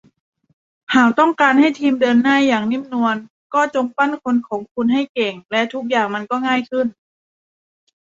[0.95, 3.15] หากต้องการให้ทีมเดินหน้าอย่างนิ่มนวล
[3.53, 6.87] ก็จงปั้นคนของคุณให้เก่ง และทุกอย่างมันก็ง่ายขึ้น